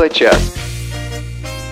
[0.00, 0.54] Тифло-час.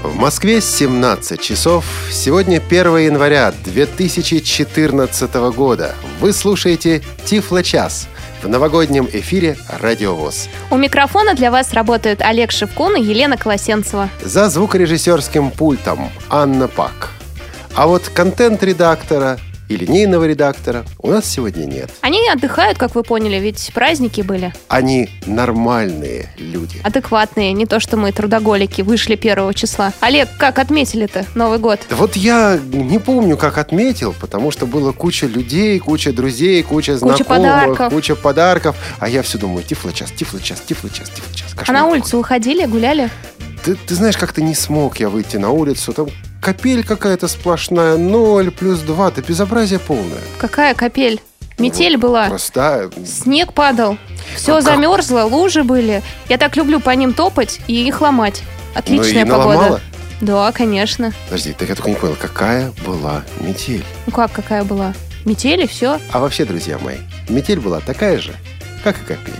[0.03, 1.87] В Москве 17 часов.
[2.13, 5.95] Сегодня 1 января 2014 года.
[6.20, 8.06] Вы слушаете Тифло-час
[8.43, 10.50] в новогоднем эфире «Радиовоз».
[10.70, 14.11] У микрофона для вас работают Олег Шевкун и Елена Колосенцева.
[14.22, 17.12] За звукорежиссерским пультом Анна Пак.
[17.74, 19.38] А вот контент-редактора
[19.69, 21.91] и линейного редактора у нас сегодня нет.
[22.00, 24.53] Они отдыхают, как вы поняли, ведь праздники были.
[24.68, 26.81] Они нормальные люди.
[26.82, 29.93] Адекватные, не то что мы, трудоголики, вышли первого числа.
[30.00, 31.81] Олег, как отметили-то Новый год?
[31.90, 36.97] Да вот я не помню, как отметил, потому что было куча людей, куча друзей, куча
[36.97, 37.93] знакомых, куча подарков.
[37.93, 38.77] куча подарков.
[38.98, 41.55] А я все думаю, тифлочас, тифлочас, тифлочас, тифлочас.
[41.67, 43.11] А на улицу выходили, гуляли?
[43.65, 45.93] Ты, ты знаешь, как-то не смог я выйти на улицу.
[45.93, 46.09] Там
[46.41, 50.20] капель какая-то сплошная, 0 плюс 2, это безобразие полное.
[50.38, 51.20] Какая капель?
[51.59, 52.28] Метель Ну, была.
[52.28, 52.91] Простая.
[53.05, 53.98] Снег падал.
[54.37, 54.64] Все А как?
[54.64, 56.02] замерзло, лужи были.
[56.28, 58.42] Я так люблю по ним топать и их ломать.
[58.75, 59.56] Отличная ну и погода.
[59.58, 59.80] наломала?
[60.20, 61.12] Да, конечно.
[61.27, 63.84] Подожди, так я только не понял, какая была метель?
[64.06, 64.95] Ну как, какая была?
[65.25, 65.98] Метель и все.
[66.12, 68.33] А вообще, друзья мои, метель была такая же,
[68.84, 69.33] как и капель.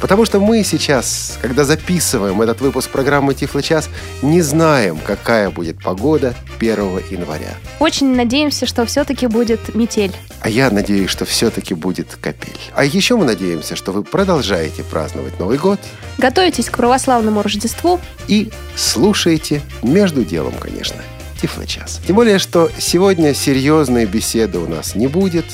[0.00, 3.88] Потому что мы сейчас, когда записываем этот выпуск программы Тифло-час,
[4.22, 6.76] не знаем, какая будет погода 1
[7.10, 7.54] января.
[7.78, 10.12] Очень надеемся, что все-таки будет метель.
[10.40, 12.58] А я надеюсь, что все-таки будет капель.
[12.74, 15.80] А еще мы надеемся, что вы продолжаете праздновать Новый год
[16.18, 18.00] Готовитесь к православному Рождеству.
[18.28, 20.96] и слушаете между делом, конечно,
[21.40, 22.00] Тифло-час.
[22.06, 25.46] Тем более, что сегодня серьезной беседы у нас не будет.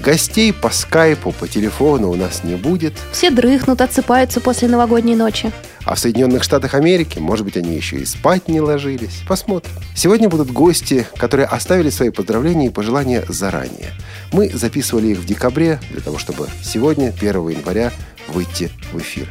[0.00, 2.94] Гостей по скайпу, по телефону у нас не будет.
[3.12, 5.52] Все дрыхнут, отсыпаются после новогодней ночи.
[5.84, 9.22] А в Соединенных Штатах Америки, может быть, они еще и спать не ложились.
[9.28, 9.72] Посмотрим.
[9.94, 13.92] Сегодня будут гости, которые оставили свои поздравления и пожелания заранее.
[14.32, 17.92] Мы записывали их в декабре для того, чтобы сегодня, 1 января,
[18.28, 19.28] выйти в эфир.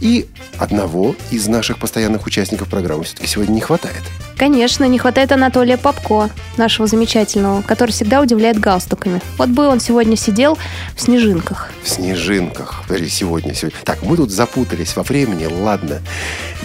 [0.00, 4.02] И одного из наших постоянных участников программы все-таки сегодня не хватает.
[4.36, 9.22] Конечно, не хватает Анатолия Попко, нашего замечательного, который всегда удивляет галстуками.
[9.38, 10.58] Вот бы он сегодня сидел
[10.94, 11.70] в снежинках.
[11.82, 12.82] В снежинках.
[12.86, 13.78] Подожди, сегодня, сегодня.
[13.84, 16.02] Так, мы тут запутались во времени, ладно.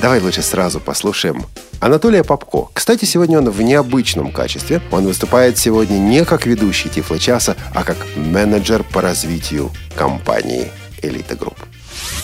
[0.01, 1.45] Давай лучше сразу послушаем
[1.79, 2.67] Анатолия Попко.
[2.73, 4.81] Кстати, сегодня он в необычном качестве.
[4.91, 10.71] Он выступает сегодня не как ведущий Тифло-часа, а как менеджер по развитию компании
[11.01, 11.57] «Элита Групп».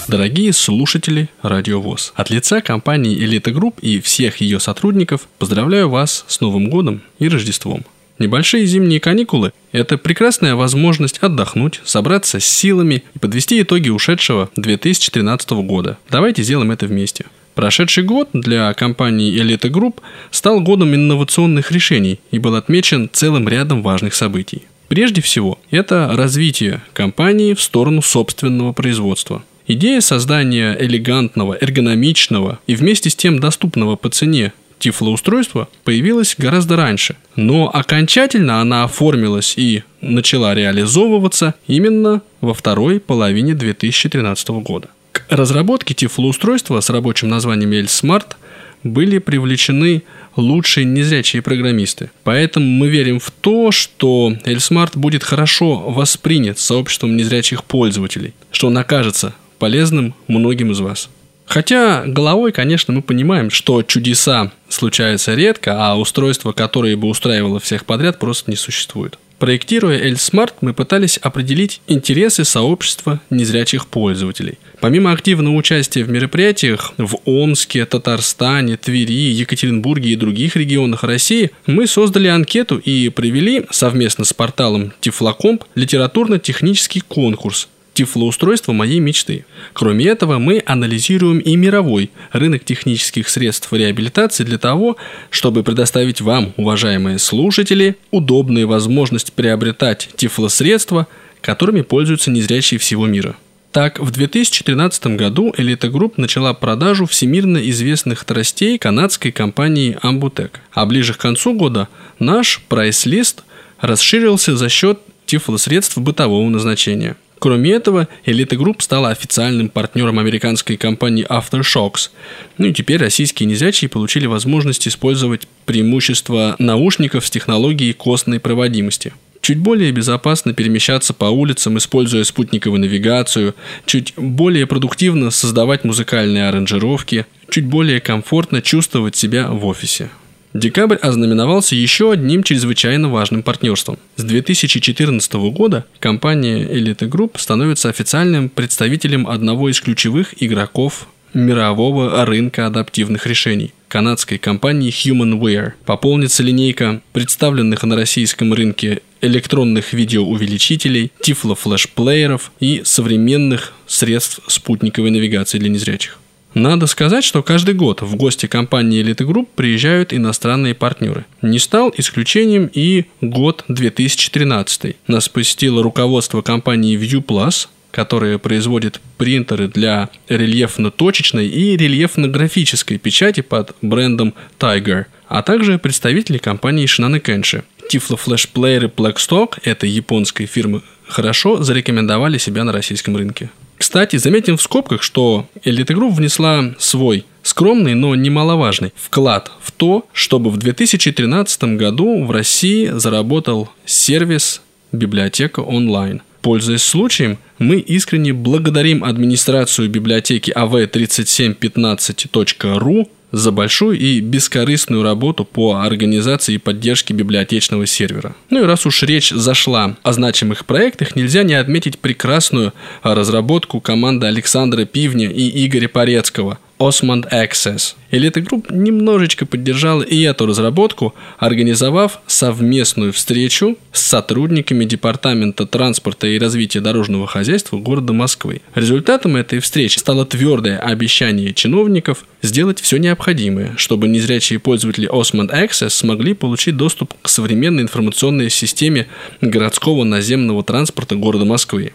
[0.07, 6.25] Дорогие слушатели Радио ВОЗ, от лица компании «Элита Групп» и всех ее сотрудников поздравляю вас
[6.27, 7.83] с Новым годом и Рождеством.
[8.19, 15.51] Небольшие зимние каникулы– это прекрасная возможность отдохнуть, собраться с силами и подвести итоги ушедшего 2013
[15.51, 15.97] года.
[16.09, 17.25] Давайте сделаем это вместе.
[17.53, 23.83] Прошедший год для компании «Элита Групп» стал годом инновационных решений и был отмечен целым рядом
[23.83, 24.63] важных событий.
[24.87, 29.43] Прежде всего, это развитие компании в сторону собственного производства.
[29.69, 37.17] Идея создания элегантного, эргономичного и вместе с тем доступного по цене тифлоустройства появилась гораздо раньше,
[37.35, 44.87] но окончательно она оформилась и начала реализовываться именно во второй половине 2013 года.
[45.11, 48.35] К разработке тифлоустройства с рабочим названием L-Smart
[48.83, 50.03] были привлечены
[50.37, 52.09] лучшие незрячие программисты.
[52.23, 58.77] Поэтому мы верим в то, что L-Smart будет хорошо воспринят сообществом незрячих пользователей, что он
[58.77, 61.09] окажется полезным многим из вас.
[61.45, 67.85] Хотя головой, конечно, мы понимаем, что чудеса случаются редко, а устройство, которое бы устраивало всех
[67.85, 69.17] подряд, просто не существует.
[69.39, 74.57] Проектируя L-Smart, мы пытались определить интересы сообщества незрячих пользователей.
[74.79, 81.85] Помимо активного участия в мероприятиях в Омске, Татарстане, Твери, Екатеринбурге и других регионах России, мы
[81.85, 89.45] создали анкету и провели совместно с порталом Тифлокомп литературно-технический конкурс тифлоустройство моей мечты.
[89.73, 94.97] Кроме этого, мы анализируем и мировой рынок технических средств реабилитации для того,
[95.31, 101.07] чтобы предоставить вам, уважаемые слушатели, удобные возможности приобретать тифлосредства,
[101.41, 103.35] которыми пользуются незрячие всего мира.
[103.71, 110.51] Так, в 2013 году Элита Групп начала продажу всемирно известных тростей канадской компании Ambutec.
[110.71, 111.87] А ближе к концу года
[112.19, 113.43] наш прайс-лист
[113.81, 121.25] расширился за счет тифлосредств бытового назначения– Кроме этого, Elite Group стала официальным партнером американской компании
[121.29, 122.09] Aftershocks.
[122.57, 129.13] Ну и теперь российские незрячие получили возможность использовать преимущества наушников с технологией костной проводимости.
[129.41, 133.55] Чуть более безопасно перемещаться по улицам, используя спутниковую навигацию,
[133.85, 140.09] чуть более продуктивно создавать музыкальные аранжировки, чуть более комфортно чувствовать себя в офисе.
[140.57, 143.99] Декабрь ознаменовался еще одним чрезвычайно важным партнерством.
[144.15, 152.65] С 2014 года компания Elite Group становится официальным представителем одного из ключевых игроков мирового рынка
[152.65, 155.73] адаптивных решений канадской компании HumanWare.
[155.85, 165.69] Пополнится линейка представленных на российском рынке электронных видеоувеличителей, тифлофлешплееров и современных средств спутниковой навигации для
[165.69, 166.17] незрячих.
[166.53, 171.25] Надо сказать, что каждый год в гости компании Elite Group приезжают иностранные партнеры.
[171.41, 174.95] Не стал исключением и год 2013.
[175.07, 184.33] Нас посетило руководство компании ViewPlus, которая производит принтеры для рельефно-точечной и рельефно-графической печати под брендом
[184.59, 187.63] Tiger, а также представители компании Shinano Kenshi.
[187.89, 193.49] Тифло-флешплееры Blackstock этой японской фирмы хорошо зарекомендовали себя на российском рынке.
[193.77, 200.07] Кстати, заметим в скобках, что Elite Group внесла свой скромный, но немаловажный вклад в то,
[200.13, 206.23] чтобы в 2013 году в России заработал сервис библиотека онлайн.
[206.41, 216.55] Пользуясь случаем, мы искренне благодарим администрацию библиотеки av3715.ru за большую и бескорыстную работу по организации
[216.55, 218.35] и поддержке библиотечного сервера.
[218.49, 224.27] Ну и раз уж речь зашла о значимых проектах, нельзя не отметить прекрасную разработку команды
[224.27, 227.95] Александра Пивня и Игоря Порецкого– Osmond Access.
[228.11, 236.39] Elite Group немножечко поддержала и эту разработку, организовав совместную встречу с сотрудниками Департамента транспорта и
[236.39, 238.61] развития дорожного хозяйства города Москвы.
[238.75, 245.89] Результатом этой встречи стало твердое обещание чиновников сделать все необходимое, чтобы незрячие пользователи Osmond Access
[245.89, 249.07] смогли получить доступ к современной информационной системе
[249.41, 251.93] городского наземного транспорта города Москвы.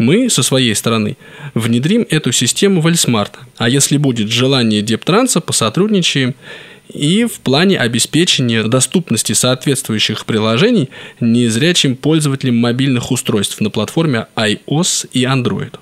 [0.00, 1.18] Мы, со своей стороны,
[1.52, 6.34] внедрим эту систему в Эльсмарт, а если будет желание Дептранса, посотрудничаем.
[6.88, 10.88] И в плане обеспечения доступности соответствующих приложений
[11.20, 15.74] незрячим пользователям мобильных устройств на платформе iOS и Android.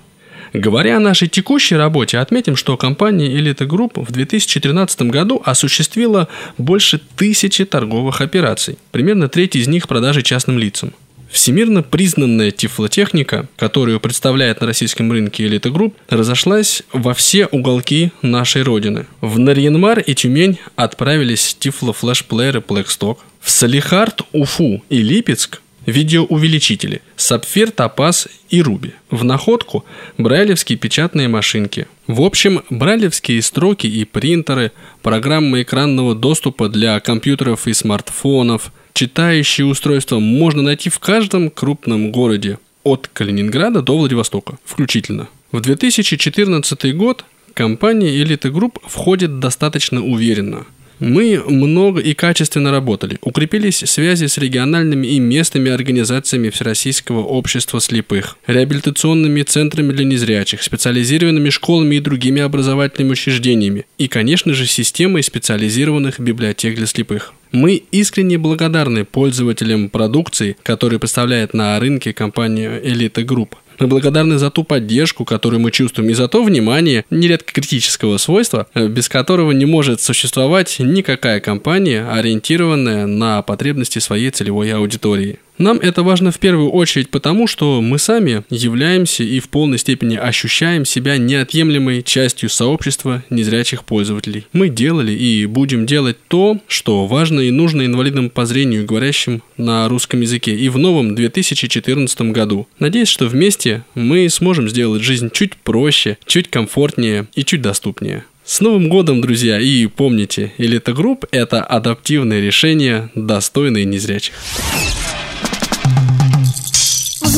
[0.52, 6.26] Говоря о нашей текущей работе, отметим, что компания Elite Group в 2013 году осуществила
[6.58, 10.92] больше тысячи торговых операций, примерно треть из них продажи частным лицам–
[11.30, 18.62] Всемирно признанная тифлотехника, которую представляет на российском рынке Элита Групп, разошлась во все уголки нашей
[18.62, 19.06] родины.
[19.20, 23.18] В Нарьян-Мар и Тюмень отправились тифло-флешплееры Plextalk.
[23.40, 28.92] В Салехард, Уфу и Липецк видеоувеличители Сапфир, Топаз и Ruby.
[29.10, 29.86] В Находку
[30.18, 31.86] брайлевские печатные машинки.
[32.06, 34.72] В общем, брайлевские строки и принтеры,
[35.02, 42.58] программы экранного доступа для компьютеров и смартфонов, читающие устройства можно найти в каждом крупном городе
[42.82, 45.28] от Калининграда до Владивостока включительно.
[45.52, 47.24] В 2014 год
[47.54, 50.66] компания Elite Group входит достаточно уверенно–
[51.00, 58.36] мы много и качественно работали, укрепились связи с региональными и местными организациями Всероссийского общества слепых,
[58.46, 66.20] реабилитационными центрами для незрячих, специализированными школами и другими образовательными учреждениями и, конечно же, системой специализированных
[66.20, 67.32] библиотек для слепых.
[67.52, 73.54] Мы искренне благодарны пользователям продукции, которую представляет на рынке компания Elite Group.
[73.78, 78.66] Мы благодарны за ту поддержку, которую мы чувствуем, и за то внимание, нередко критического свойства,
[78.74, 85.38] э, без которого не может существовать никакая компания, ориентированная на потребности своей целевой аудитории.
[85.58, 90.16] Нам это важно в первую очередь потому, что мы сами являемся и в полной степени
[90.16, 94.46] ощущаем себя неотъемлемой частью сообщества незрячих пользователей.
[94.52, 99.88] Мы делали и будем делать то, что важно и нужно инвалидам по зрению, говорящим на
[99.88, 102.68] русском языке, и в новом 2014 году.
[102.78, 108.24] Надеюсь, что вместе мы сможем сделать жизнь чуть проще, чуть комфортнее и чуть доступнее.
[108.44, 109.60] С Новым годом, друзья!
[109.60, 114.34] И помните, Элита Групп– это адаптивное решение, достойное незрячих.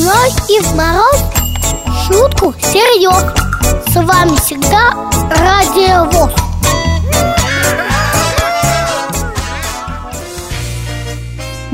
[0.01, 1.21] В ночь и в мороз.
[2.07, 3.23] Шутку серьез
[3.87, 4.95] С вами всегда
[5.29, 6.50] Радио ВОЗ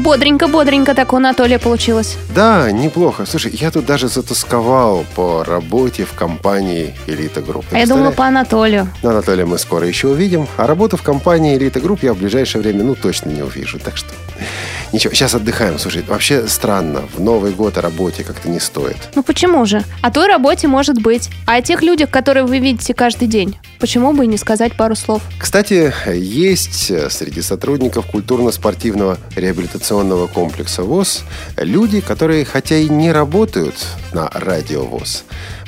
[0.08, 2.18] Бодренько-бодренько так у Анатолия получилось.
[2.34, 3.26] Да, неплохо.
[3.26, 7.66] Слушай, я тут даже затасковал по работе в компании «Элита Групп».
[7.72, 8.88] А я думала по Анатолию.
[9.04, 10.48] Ну, Анатолия мы скоро еще увидим.
[10.56, 13.80] А работу в компании «Элита Групп» я в ближайшее время, ну, точно не увижу.
[13.80, 14.08] Так что
[14.94, 15.78] Ничего, сейчас отдыхаем.
[15.78, 17.04] Слушай, вообще странно.
[17.14, 18.96] В Новый год о работе как-то не стоит.
[19.14, 19.84] Ну почему же?
[20.02, 21.30] О той работе может быть.
[21.46, 24.96] А о тех людях, которые вы видите каждый день, почему бы и не сказать пару
[24.96, 25.22] слов?
[25.38, 29.97] Кстати, есть среди сотрудников культурно-спортивного реабилитационного
[30.34, 31.24] комплекса ВОЗ
[31.58, 33.76] люди, которые, хотя и не работают
[34.14, 35.24] на радио ВОЗ,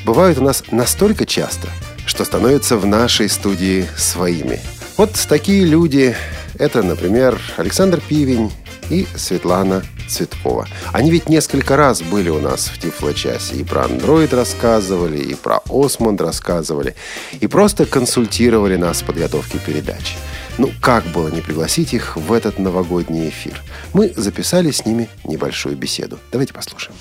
[0.06, 1.68] бывают у нас настолько часто,
[2.06, 4.60] что становятся в нашей студии своими.
[4.98, 6.16] Вот такие люди.
[6.58, 8.52] Это, например, Александр Пивень,
[8.90, 10.68] и Светлана Цветкова.
[10.92, 13.56] Они ведь несколько раз были у нас в Тифло-часе.
[13.56, 16.96] И про Android рассказывали, и про Осмонд рассказывали.
[17.40, 20.16] И просто консультировали нас в подготовке передачи.
[20.60, 23.62] Ну, как было не пригласить их в этот новогодний эфир?
[23.94, 26.20] Мы записали с ними небольшую беседу.
[26.34, 26.98] Давайте послушаем.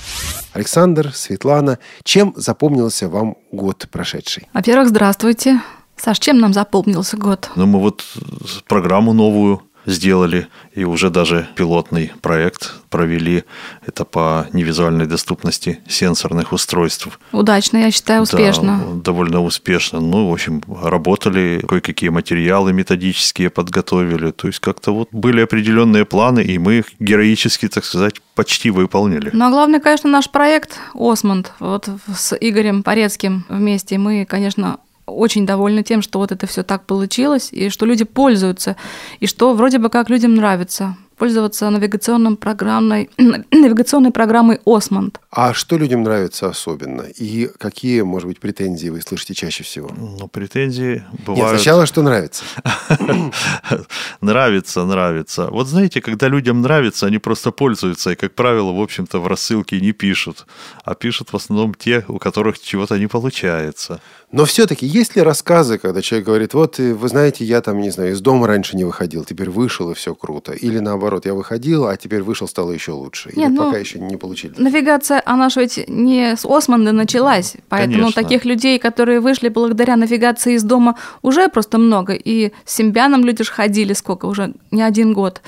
[0.53, 4.47] Александр, Светлана, чем запомнился вам год прошедший?
[4.55, 5.61] Во-первых, здравствуйте.
[5.97, 7.51] Саш, чем нам запомнился год?
[7.57, 8.05] Ну, мы вот
[8.69, 13.45] программу новую сделали и уже даже пилотный проект провели.
[13.87, 17.19] Это по невизуальной доступности сенсорных устройств.
[17.33, 18.83] Удачно, я считаю, успешно.
[18.87, 20.01] Да, довольно успешно.
[20.01, 24.31] Ну, в общем, работали, кое-какие материалы методические подготовили.
[24.31, 29.31] То есть как-то вот были определенные планы, и мы их героически, так сказать, почти выполнили.
[29.33, 31.53] Ну, а главное, конечно, наш проект «Осмонд».
[31.59, 34.79] Вот с Игорем Порецким вместе мы, конечно,
[35.09, 38.77] очень довольны тем, что вот это все так получилось, и что люди пользуются,
[39.21, 45.21] и что вроде бы как людям нравится пользоваться навигационным программой, навигационной программой Осмонд.
[45.31, 47.03] А что людям нравится особенно?
[47.03, 49.91] И какие, может быть, претензии вы слышите чаще всего?
[49.97, 51.53] Ну, претензии бывают...
[51.53, 52.45] Нет, сначала что нравится?
[54.21, 55.49] Нравится, нравится.
[55.51, 59.81] Вот знаете, когда людям нравится, они просто пользуются, и, как правило, в общем-то, в рассылке
[59.81, 60.47] не пишут,
[60.85, 64.01] а пишут в основном те, у которых чего-то не получается.
[64.31, 68.13] Но все-таки есть ли рассказы, когда человек говорит, вот, вы знаете, я там, не знаю,
[68.13, 70.53] из дома раньше не выходил, теперь вышел, и все круто.
[70.53, 73.31] Или наоборот, я выходил, а теперь вышел, стало еще лучше.
[73.31, 74.53] Или Нет, ну, пока еще не получили.
[74.59, 77.57] Навигация, она же ведь не с Османда началась.
[77.71, 78.23] Поэтому Конечно.
[78.23, 82.13] таких людей, которые вышли благодаря навигации из дома, уже просто много.
[82.13, 85.41] И с Симбианом люди же ходили сколько, уже не один год.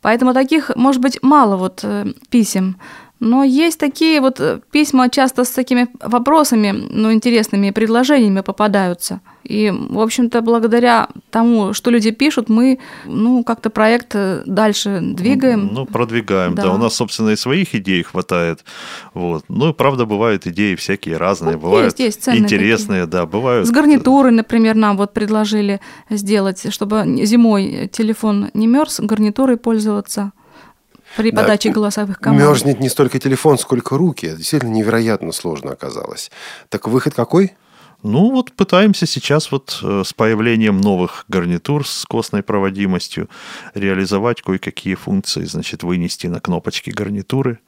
[0.00, 2.76] Поэтому таких, может быть, мало вот э, писем.
[3.24, 9.20] Но есть такие вот э, письма часто с такими вопросами, ну, интересными предложениями попадаются.
[9.44, 15.70] И, в общем-то, благодаря тому, что люди пишут, мы, ну, как-то проект э, дальше двигаем.
[15.72, 16.62] Ну, продвигаем, да.
[16.62, 16.74] да.
[16.74, 18.64] У нас, собственно, и своих идей хватает.
[19.14, 19.44] Вот.
[19.48, 23.20] Ну, правда, бывают идеи всякие разные, вот бывают есть, есть интересные, такие.
[23.20, 23.68] да, бывают.
[23.68, 30.32] С гарнитурой, например, нам вот предложили сделать, чтобы зимой телефон не мерз, гарнитурой пользоваться
[31.16, 32.42] при подаче да, голосовых команд.
[32.42, 34.26] Мерзнет не столько телефон, сколько руки.
[34.26, 36.30] Это действительно невероятно сложно оказалось.
[36.68, 37.52] Так выход какой?
[38.02, 43.28] Ну, вот пытаемся сейчас вот э, с появлением новых гарнитур с костной проводимостью
[43.74, 47.60] реализовать кое-какие функции, значит, вынести на кнопочки гарнитуры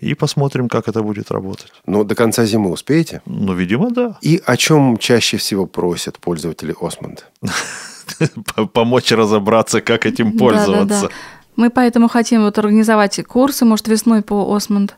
[0.00, 1.72] и посмотрим, как это будет работать.
[1.86, 3.22] Ну, до конца зимы успеете?
[3.24, 4.18] Ну, видимо, да.
[4.20, 7.30] И о чем чаще всего просят пользователи Осмонд?
[8.72, 11.10] Помочь разобраться, как этим пользоваться.
[11.58, 14.96] Мы поэтому хотим вот организовать курсы, может, весной по Осмонд,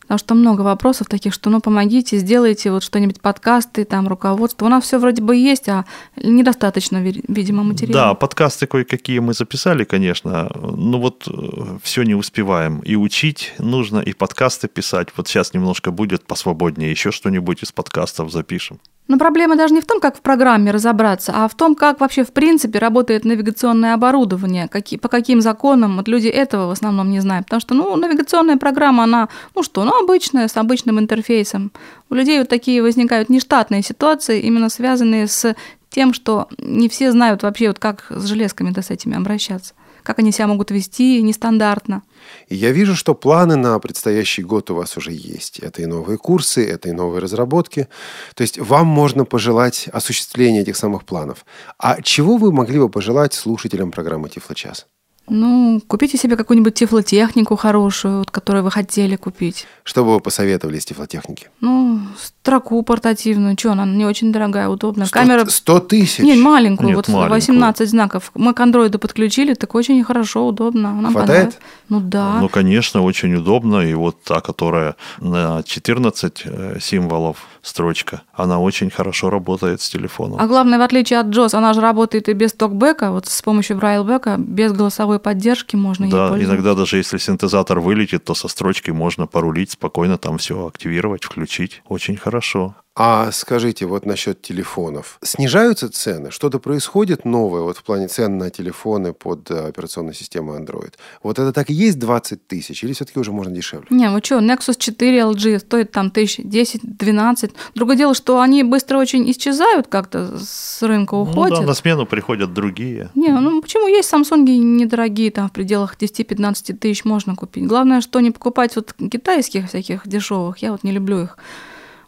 [0.00, 4.64] потому что много вопросов таких, что ну помогите, сделайте вот что-нибудь, подкасты, там, руководство.
[4.64, 5.84] У нас все вроде бы есть, а
[6.16, 7.92] недостаточно, видимо, материала.
[7.92, 12.78] Да, подкасты кое-какие мы записали, конечно, но вот э, все не успеваем.
[12.78, 15.08] И учить нужно, и подкасты писать.
[15.14, 18.80] Вот сейчас немножко будет посвободнее, еще что-нибудь из подкастов запишем.
[19.08, 22.24] Но проблема даже не в том, как в программе разобраться, а в том, как вообще
[22.24, 25.96] в принципе работает навигационное оборудование, какие, по каким законам.
[25.96, 27.46] Вот люди этого в основном не знают.
[27.46, 31.72] Потому что ну, навигационная программа, она, ну что, ну обычная, с обычным интерфейсом.
[32.10, 35.56] У людей вот такие возникают нештатные ситуации, именно связанные с
[35.88, 39.72] тем, что не все знают вообще, вот как с железками-то с этими обращаться
[40.08, 42.02] как они себя могут вести нестандартно.
[42.48, 45.58] И я вижу, что планы на предстоящий год у вас уже есть.
[45.58, 47.88] Это и новые курсы, это и новые разработки.
[48.34, 51.44] То есть вам можно пожелать осуществления этих самых планов.
[51.78, 54.86] А чего вы могли бы пожелать слушателям программы «Тифлочас»?
[55.30, 59.66] Ну, купите себе какую-нибудь тифлотехнику хорошую, вот, которую вы хотели купить.
[59.84, 61.48] Что бы вы посоветовали из тифлотехники?
[61.60, 63.56] Ну, строку портативную.
[63.58, 65.06] Что, она не очень дорогая, удобная.
[65.06, 65.44] 100, Камера...
[65.44, 66.18] 100 тысяч?
[66.18, 66.88] Нет, маленькую.
[66.88, 67.40] Нет, вот маленькую.
[67.40, 68.30] 18 знаков.
[68.34, 70.92] Мы к андроиду подключили, так очень хорошо, удобно.
[70.94, 71.58] Нам Хватает?
[71.88, 72.38] Ну, да.
[72.40, 73.80] Ну, конечно, очень удобно.
[73.80, 80.40] И вот та, которая на 14 э, символов строчка, она очень хорошо работает с телефоном.
[80.40, 83.76] А главное, в отличие от JOS, она же работает и без токбека, вот с помощью
[83.76, 89.26] брайлбека, без голосовой поддержки можно Да, иногда даже если синтезатор вылетит, то со строчкой можно
[89.26, 91.82] порулить спокойно, там все активировать, включить.
[91.88, 92.74] Очень хорошо.
[93.00, 95.20] А скажите, вот насчет телефонов.
[95.22, 96.32] Снижаются цены?
[96.32, 100.94] Что-то происходит новое вот в плане цен на телефоны под э, операционную систему Android?
[101.22, 102.82] Вот это так и есть 20 тысяч?
[102.82, 103.86] Или все-таки уже можно дешевле?
[103.90, 107.52] Не, вы что, Nexus 4 LG стоит там тысяч 10-12.
[107.76, 111.50] Другое дело, что они быстро очень исчезают как-то с рынка уходят.
[111.50, 113.10] Ну да, на смену приходят другие.
[113.14, 117.64] Не, ну почему есть Samsung недорогие, там в пределах 10-15 тысяч можно купить.
[117.64, 120.58] Главное, что не покупать вот китайских всяких дешевых.
[120.58, 121.38] Я вот не люблю их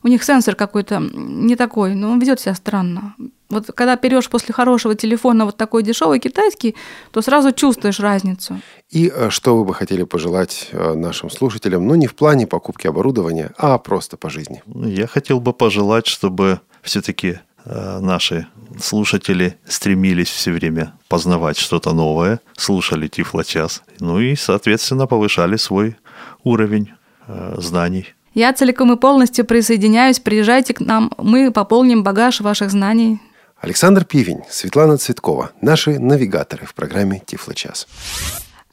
[0.03, 3.15] у них сенсор какой-то не такой, но он ведет себя странно.
[3.51, 6.77] Вот когда берешь после хорошего телефона вот такой дешевый китайский,
[7.11, 8.61] то сразу чувствуешь разницу.
[8.91, 12.87] И э, что вы бы хотели пожелать э, нашим слушателям, ну не в плане покупки
[12.87, 14.63] оборудования, а просто по жизни?
[14.67, 18.47] Я хотел бы пожелать, чтобы все-таки э, наши
[18.81, 25.97] слушатели стремились все время познавать что-то новое, слушали Тифлочас, ну и, соответственно, повышали свой
[26.45, 26.93] уровень
[27.59, 28.15] знаний.
[28.35, 30.21] Я целиком и полностью присоединяюсь.
[30.21, 33.21] Приезжайте к нам, мы пополним багаж ваших знаний.
[33.61, 37.87] Александр Пивень, Светлана Цветкова, наши навигаторы в программе Тифлочас.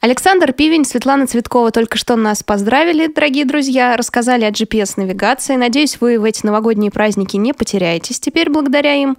[0.00, 5.56] Александр Пивень, Светлана Цветкова только что нас поздравили, дорогие друзья, рассказали о GPS-навигации.
[5.56, 9.18] Надеюсь, вы в эти новогодние праздники не потеряетесь теперь благодаря им.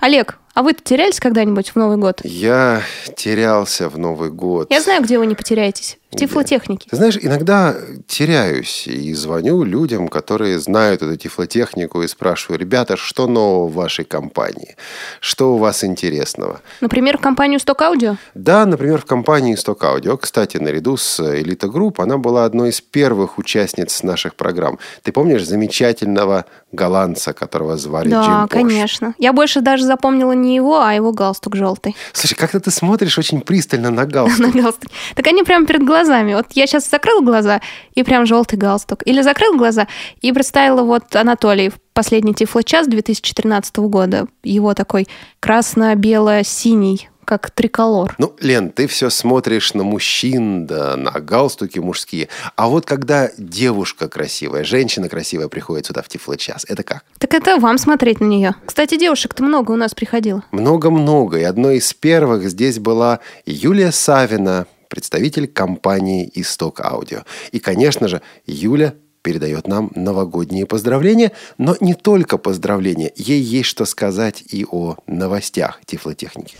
[0.00, 2.20] Олег, а вы терялись когда-нибудь в Новый год?
[2.22, 2.82] Я
[3.16, 4.70] терялся в Новый год.
[4.70, 5.98] Я знаю, где вы не потеряетесь.
[6.10, 6.88] В тифлотехнике.
[6.90, 7.76] Ты знаешь, иногда
[8.08, 14.04] теряюсь и звоню людям, которые знают эту тифлотехнику и спрашиваю, ребята, что нового в вашей
[14.04, 14.74] компании?
[15.20, 16.62] Что у вас интересного?
[16.80, 18.16] Например, в компанию Stock Audio?
[18.34, 20.18] Да, например, в компании Stock Audio.
[20.18, 24.80] Кстати, наряду с Elite Group она была одной из первых участниц наших программ.
[25.04, 28.32] Ты помнишь замечательного голландца, которого звали да, Джим?
[28.32, 29.14] Да, конечно.
[29.18, 31.94] Я больше даже запомнила не его, а его галстук желтый.
[32.12, 34.40] Слушай, как-то ты смотришь очень пристально на галстук.
[34.54, 34.90] на галстук.
[35.14, 35.99] Так они прямо перед глазами.
[36.08, 37.60] Вот я сейчас закрыла глаза,
[37.94, 39.06] и прям желтый галстук.
[39.06, 39.86] Или закрыла глаза,
[40.20, 44.26] и представила вот Анатолий в последний Тифло-час 2013 года.
[44.42, 45.08] Его такой
[45.40, 48.16] красно-бело-синий как триколор.
[48.18, 52.28] Ну, Лен, ты все смотришь на мужчин, да, на галстуки мужские.
[52.56, 57.04] А вот когда девушка красивая, женщина красивая приходит сюда в Тифло-час, это как?
[57.18, 58.56] Так это вам смотреть на нее.
[58.66, 60.42] Кстати, девушек-то много у нас приходило.
[60.50, 61.38] Много-много.
[61.38, 67.20] И одной из первых здесь была Юлия Савина, представитель компании «Исток Аудио».
[67.52, 68.92] И, конечно же, Юля
[69.22, 73.12] передает нам новогодние поздравления, но не только поздравления.
[73.16, 76.56] Ей есть что сказать и о новостях тифлотехники.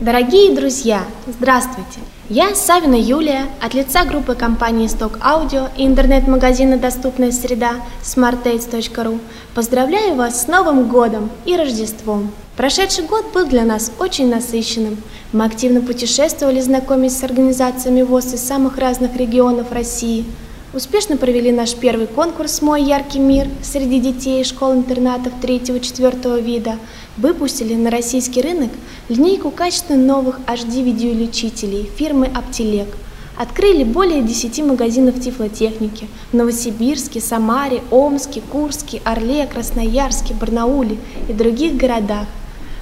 [0.00, 2.00] Дорогие друзья, здравствуйте!
[2.28, 9.20] Я Савина Юлия от лица группы компании Stock Audio и интернет-магазина «Доступная среда» smartdates.ru
[9.54, 12.32] поздравляю вас с Новым годом и Рождеством!
[12.56, 14.96] Прошедший год был для нас очень насыщенным.
[15.32, 20.24] Мы активно путешествовали, знакомясь с организациями ВОЗ из самых разных регионов России–
[20.74, 26.78] Успешно провели наш первый конкурс «Мой яркий мир» среди детей школ-интернатов 3-4 вида.
[27.16, 28.70] Выпустили на российский рынок
[29.08, 32.88] линейку качественно новых HD-видеоувеличителей фирмы «Аптелек».
[33.36, 41.76] Открыли более 10 магазинов тифлотехники в Новосибирске, Самаре, Омске, Курске, Орле, Красноярске, Барнауле и других
[41.76, 42.26] городах.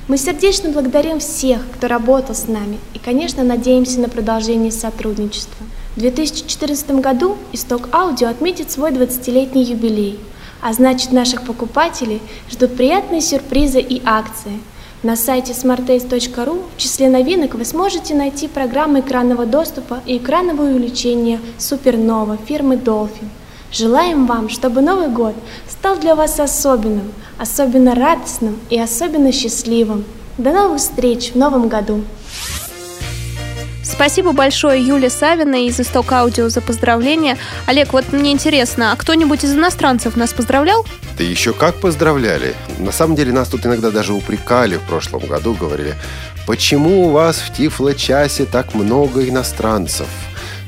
[0.09, 5.65] Мы сердечно благодарим всех, кто работал с нами и, конечно, надеемся на продолжение сотрудничества.
[5.95, 10.19] В 2014 году Исток Аудио отметит свой 20-летний юбилей,
[10.61, 14.59] а значит наших покупателей ждут приятные сюрпризы и акции.
[15.05, 21.39] На сайте smartace.ru в числе новинок вы сможете найти программы экранного доступа и экрановое увеличение
[21.59, 23.29] Supernova фирмы Dolphin.
[23.73, 25.35] Желаем вам, чтобы Новый год
[25.67, 30.05] стал для вас особенным, особенно радостным и особенно счастливым.
[30.37, 32.05] До новых встреч в Новом году!
[33.83, 37.39] Спасибо большое Юле Савиной из Исток Аудио за поздравления.
[37.67, 40.85] Олег, вот мне интересно, а кто-нибудь из иностранцев нас поздравлял?
[41.17, 42.55] Да еще как поздравляли.
[42.79, 45.95] На самом деле нас тут иногда даже упрекали в прошлом году, говорили,
[46.47, 50.09] почему у вас в Тифло-часе так много иностранцев?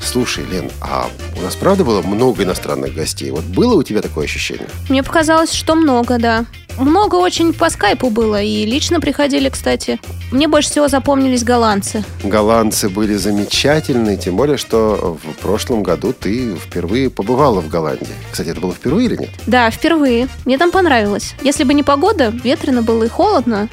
[0.04, 3.30] Слушай, Лен, а у нас правда было много иностранных гостей?
[3.30, 4.68] Вот было у тебя такое ощущение?
[4.88, 6.44] Мне показалось, что много, да.
[6.78, 10.00] Много очень по скайпу было, и лично приходили, кстати.
[10.32, 12.04] Мне больше всего запомнились голландцы.
[12.22, 18.08] Голландцы были замечательные, тем более, что в прошлом году ты впервые побывала в Голландии.
[18.30, 19.30] Кстати, это было впервые или нет?
[19.46, 20.28] Да, впервые.
[20.44, 21.34] Мне там понравилось.
[21.42, 23.68] Если бы не погода, ветрено было и холодно,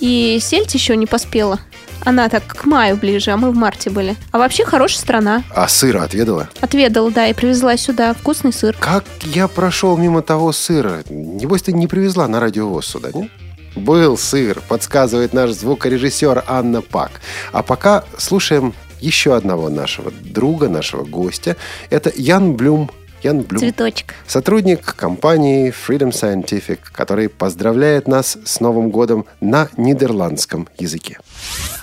[0.00, 1.60] и сельдь еще не поспела.
[2.04, 4.16] Она так к маю ближе, а мы в марте были.
[4.30, 5.42] А вообще хорошая страна.
[5.54, 6.48] А сыра отведала?
[6.60, 8.14] Отведала, да, и привезла сюда.
[8.14, 8.76] Вкусный сыр.
[8.78, 11.02] Как я прошел мимо того сыра?
[11.08, 13.30] Небось, ты не привезла на радиовоз сюда, нет?
[13.74, 17.20] Был сыр, подсказывает наш звукорежиссер Анна Пак.
[17.52, 21.56] А пока слушаем еще одного нашего друга, нашего гостя.
[21.90, 22.90] Это Ян Блюм
[23.22, 23.60] Ян Блюм.
[23.60, 24.14] Цветочек.
[24.26, 31.18] Сотрудник компании Freedom Scientific, который поздравляет нас с Новым годом на нидерландском языке.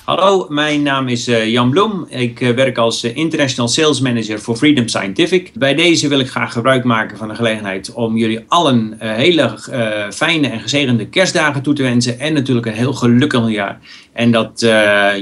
[0.05, 2.07] Hallo, mijn naam is uh, Jan Bloem.
[2.09, 5.51] Ik uh, werk als uh, International Sales Manager voor Freedom Scientific.
[5.55, 9.59] Bij deze wil ik graag gebruik maken van de gelegenheid om jullie allen hele
[10.11, 12.19] fijne en gezegende kerstdagen toe te wensen.
[12.19, 13.79] En natuurlijk een heel gelukkig jaar.
[14.13, 14.61] En dat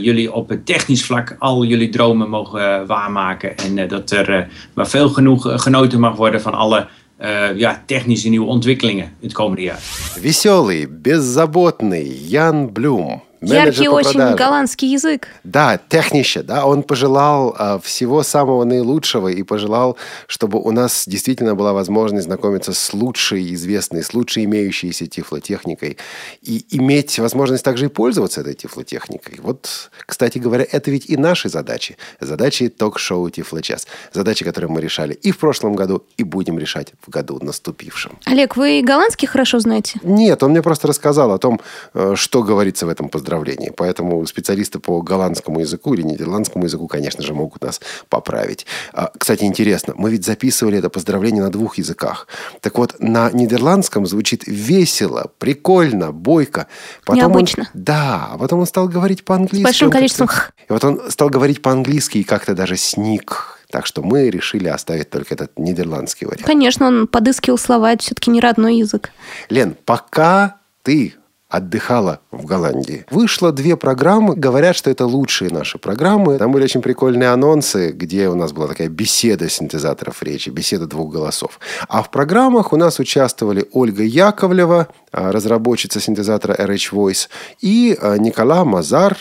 [0.01, 3.57] jullie op het technisch vlak al jullie dromen mogen waarmaken.
[3.57, 6.87] En dat er maar veel genoeg genoten mag worden van alle
[7.21, 9.79] uh, ja, technische nieuwe ontwikkelingen het komende jaar.
[10.21, 15.28] Веселый, беззаботный Ян Блюм Яркий очень голландский язык.
[15.44, 16.68] Да, технище, да.
[16.68, 22.74] Он пожелал а, всего самого наилучшего и пожелал, чтобы у нас действительно была возможность знакомиться
[22.74, 25.98] с лучшей известной, с лучшей имеющейся тифлотехникой
[26.44, 29.40] и иметь возможность также и пользоваться этой тифлотехникой.
[29.42, 31.98] Вот, кстати говоря, это ведь и наши задачи.
[32.20, 33.88] Задачи ток-шоу «Тифлочас».
[34.14, 38.20] Задачи, которые мы решали и в прошлом году, и будем решать в году наступившем.
[38.26, 40.00] Олег, вы голландский хорошо знаете?
[40.04, 41.60] Нет, он мне просто рассказал о том,
[41.96, 43.72] э, что говорится в этом поздравлении поздравлений.
[43.76, 48.66] Поэтому специалисты по голландскому языку или нидерландскому языку, конечно же, могут нас поправить.
[48.94, 52.28] А, кстати, интересно, мы ведь записывали это поздравление на двух языках.
[52.60, 56.68] Так вот, на нидерландском звучит весело, прикольно, бойко.
[57.06, 57.64] Потом Необычно.
[57.74, 59.62] Он, да, а потом он стал говорить по-английски.
[59.62, 60.30] С большим количеством
[60.70, 63.58] И вот он стал говорить по-английски и как-то даже сник.
[63.70, 66.46] Так что мы решили оставить только этот нидерландский вариант.
[66.46, 69.12] Конечно, он подыскивал слова, это все-таки не родной язык.
[69.50, 71.14] Лен, пока ты
[71.52, 73.06] отдыхала в Голландии.
[73.12, 74.36] Вышло две программы.
[74.36, 76.38] Говорят, что это лучшие наши программы.
[76.38, 81.12] Там были очень прикольные анонсы, где у нас была такая беседа синтезаторов речи, беседа двух
[81.12, 81.60] голосов.
[81.90, 87.28] А в программах у нас участвовали Ольга Яковлева, а, разработчица синтезатора RHVoice,
[87.60, 89.18] и а, Никола Мазар,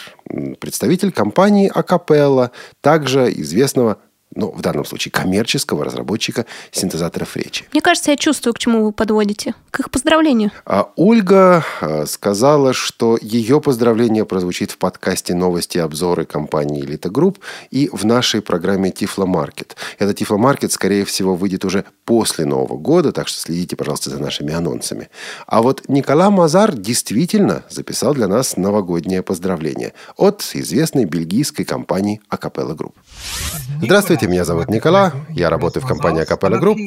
[0.61, 3.99] представитель компании Acapela, также известного
[4.35, 7.65] ну, в данном случае коммерческого разработчика синтезаторов речи.
[7.73, 9.55] Мне кажется, я чувствую, к чему вы подводите.
[9.71, 10.53] К их поздравлению.
[10.65, 17.11] А Ольга а, сказала, что ее поздравление прозвучит в подкасте «Новости и обзоры» компании «Элита
[17.11, 17.39] Групп»
[17.71, 19.77] и в нашей программе «Тифло Маркет».
[19.99, 24.19] Этот «Тифло Маркет», скорее всего, выйдет уже после Нового года, так что следите, пожалуйста, за
[24.19, 25.09] нашими анонсами.
[25.47, 32.75] А вот Никола Мазар действительно записал для нас новогоднее поздравление от известной бельгийской компании «Acapela
[32.75, 32.97] Group».
[33.83, 36.79] Здравствуйте, меня зовут Никола, я работаю в компании Acapela Group.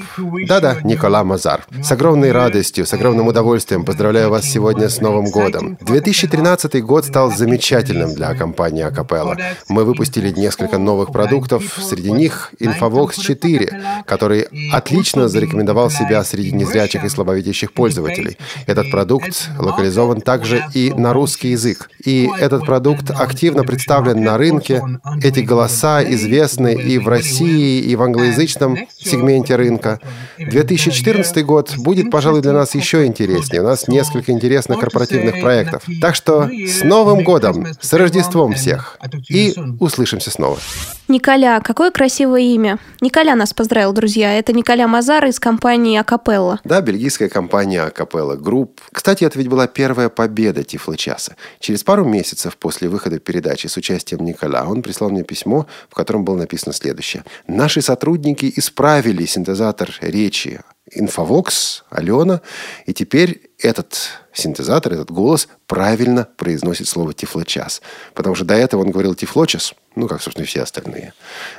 [0.47, 1.65] Да-да, Никола Мазар.
[1.81, 5.77] С огромной радостью, с огромным удовольствием поздравляю вас сегодня с Новым годом.
[5.81, 9.37] 2013 год стал замечательным для компании Acapela.
[9.69, 17.03] Мы выпустили несколько новых продуктов, среди них Infovox 4, который отлично зарекомендовал себя среди незрячих
[17.03, 18.37] и слабовидящих пользователей.
[18.67, 21.89] Этот продукт локализован также и на русский язык.
[22.03, 24.81] И этот продукт активно представлен на рынке.
[25.21, 29.99] Эти голоса известны и в России, и в англоязычном сегменте рынка.
[30.37, 33.61] 2014 год будет, пожалуй, для нас еще интереснее.
[33.61, 35.83] У нас несколько интересных корпоративных проектов.
[36.01, 38.97] Так что с Новым годом, с Рождеством всех.
[39.29, 40.57] И услышимся снова.
[41.07, 42.79] Николя, какое красивое имя.
[43.01, 44.33] Николя нас поздравил, друзья.
[44.33, 46.59] Это Николя Мазар из компании Acapela.
[46.63, 48.81] Да, бельгийская компания Acapela Group.
[48.91, 51.35] Кстати, это ведь была первая победа Тифлочаса.
[51.59, 56.23] Через пару месяцев после выхода передачи с участием Николя он прислал мне письмо, в котором
[56.23, 57.12] было написано следующее.
[57.47, 62.41] Наши сотрудники исправили синтезатор речи Infovox, Алена,
[62.85, 63.97] и теперь этот
[64.33, 67.81] синтезатор, этот голос правильно произносит слово «тифлочас».
[68.13, 71.13] Потому что до этого он говорил «тифлочас», ну, как, собственно, и все остальные.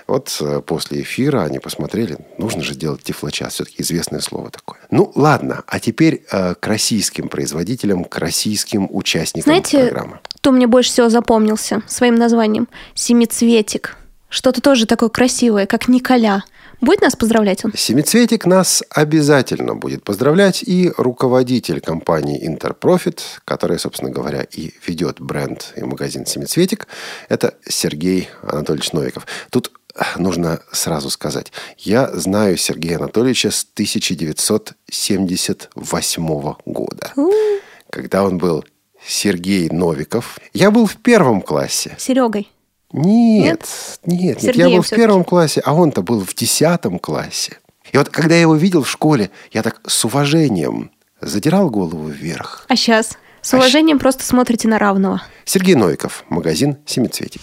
[0.07, 4.81] Вот э, после эфира они посмотрели, нужно же делать тифлочас, все-таки известное слово такое.
[4.91, 10.21] Ну, ладно, а теперь э, к российским производителям, к российским участникам Знаете, программы.
[10.35, 12.69] кто мне больше всего запомнился своим названием?
[12.95, 13.97] «Семицветик».
[14.35, 16.43] Что-то тоже такое красивое, как Николя–
[16.81, 17.73] Будет нас поздравлять он?
[17.75, 25.73] Семицветик нас обязательно будет поздравлять и руководитель компании Интерпрофит, которая, собственно говоря, и ведет бренд
[25.77, 26.87] и магазин Семицветик,
[27.31, 29.27] это Сергей Анатольевич Новиков.
[29.51, 29.73] Тут
[30.19, 37.15] нужно сразу сказать, я знаю Сергея Анатольевича с 1978 года,
[37.89, 38.63] когда он был
[39.07, 40.39] Сергей Новиков.
[40.53, 41.97] Я был в первом классе.
[41.99, 42.51] Серегой.
[42.97, 43.67] Нет,
[44.07, 44.55] нет, нет.
[44.55, 47.59] я был в первом классе, а он-то был в десятом классе.
[47.93, 52.65] И вот когда я его видел в школе, я так с уважением задирал голову вверх.
[52.69, 53.19] А сейчас?
[53.43, 55.23] С уважением а просто смотрите на равного.
[55.45, 57.43] Сергей Новиков, магазин «Семицветик».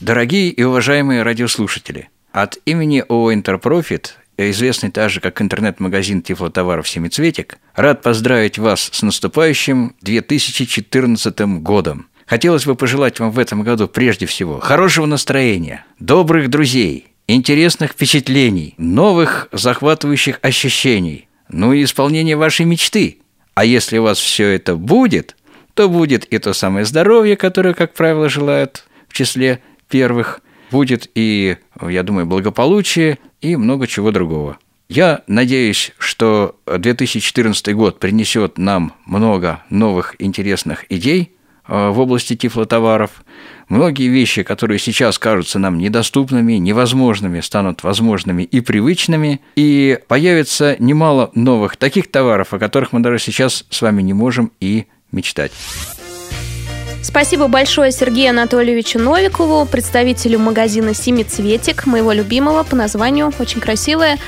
[0.00, 8.02] Дорогие и уважаемые радиослушатели, от имени ООО «Интерпрофит», известный также как интернет-магазин тифлотоваров «Семицветик», рад
[8.02, 12.06] поздравить вас с наступающим 2014 годом.
[12.32, 18.72] Хотелось бы пожелать вам в этом году прежде всего хорошего настроения, добрых друзей, интересных впечатлений,
[18.78, 23.18] новых захватывающих ощущений, ну и исполнения вашей мечты.
[23.52, 25.36] А если у вас все это будет,
[25.74, 30.40] то будет и то самое здоровье, которое, как правило, желают в числе первых,
[30.70, 34.56] будет и, я думаю, благополучие и много чего другого.
[34.88, 41.32] Я надеюсь, что 2014 год принесет нам много новых интересных идей–
[41.66, 43.22] в области тифлотоваров.
[43.68, 51.30] Многие вещи, которые сейчас кажутся нам недоступными, невозможными, станут возможными и привычными, и появится немало
[51.34, 55.52] новых таких товаров, о которых мы даже сейчас с вами не можем и мечтать.
[57.02, 64.18] Спасибо большое Сергею Анатольевичу Новикову, представителю магазина «Семицветик», моего любимого по названию, очень красивое.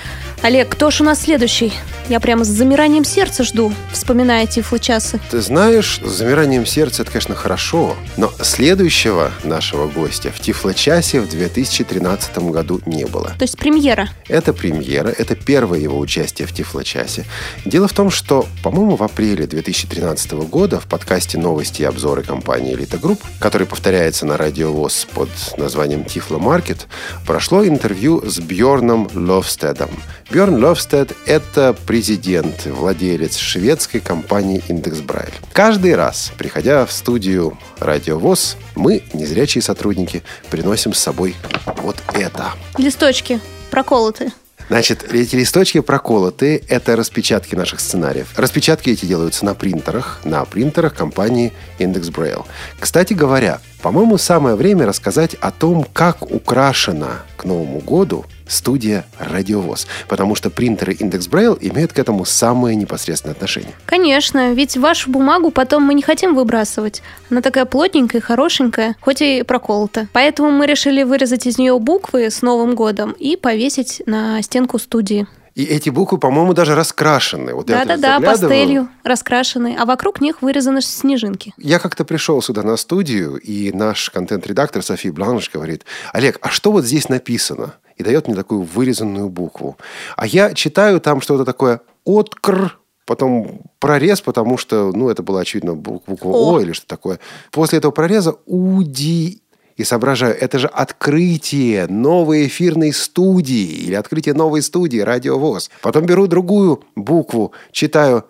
[0.44, 1.72] Олег, кто ж у нас следующий?
[2.10, 5.18] Я прямо с замиранием сердца жду, вспоминая тифло-часы.
[5.30, 11.30] Ты знаешь, с замиранием сердца это, конечно, хорошо, но следующего нашего гостя в тифло-часе в
[11.30, 13.30] 2013 году не было.
[13.38, 14.10] То есть премьера?
[14.28, 17.24] Это премьера, это первое его участие в тифло-часе.
[17.64, 22.74] Дело в том, что, по-моему, в апреле 2013 года в подкасте «Новости и обзоры» компании
[22.74, 26.86] «Элита Групп», который повторяется на радио ВОЗ под названием «Тифло Маркет»,
[27.26, 29.88] прошло интервью с Бьорном Ловстедом.
[30.34, 35.32] Бьорн Ловстед– это президент, владелец шведской компании «Index Braille».
[35.52, 41.36] Каждый раз, приходя в студию «Радио ВОЗ», мы, незрячие сотрудники, приносим с собой
[41.76, 42.50] вот это.
[42.78, 43.38] Листочки
[43.70, 44.32] проколоты.
[44.68, 48.36] Значит, эти листочки проколоты– это распечатки наших сценариев.
[48.36, 52.44] Распечатки эти делаются на принтерах, на принтерах компании Index Braille.
[52.80, 59.86] Кстати говоря, по-моему, самое время рассказать о том, как украшена к Новому году студия «Радиовоз»,
[60.08, 63.72] потому что принтеры Index Braille имеют к этому самое непосредственное отношение.
[63.84, 67.02] Конечно, ведь вашу бумагу потом мы не хотим выбрасывать.
[67.30, 70.08] Она такая плотненькая, хорошенькая, хоть и проколота.
[70.14, 75.26] Поэтому мы решили вырезать из нее буквы с Новым годом и повесить на стенку студии.
[75.54, 77.54] И эти буквы, по-моему, даже раскрашены.
[77.54, 81.54] Вот Да-да-да, пастелью раскрашены, а вокруг них вырезаны снежинки.
[81.56, 86.72] Я как-то пришел сюда на студию, и наш контент-редактор София Бланш говорит, Олег, а что
[86.72, 87.74] вот здесь написано?
[87.96, 89.76] И дает мне такую вырезанную букву.
[90.16, 95.74] А я читаю там что-то такое «откр», потом прорез, потому что, ну, это была, очевидно,
[95.74, 97.20] буква О, О или что такое.
[97.52, 99.42] После этого прореза «уди»
[99.76, 105.70] и соображаю, это же открытие новой эфирной студии или открытие новой студии «Радиовоз».
[105.82, 108.24] Потом беру другую букву, читаю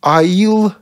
[0.00, 0.72] «Аил»